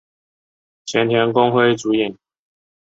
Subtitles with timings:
[0.87, 2.17] 前田公辉主演。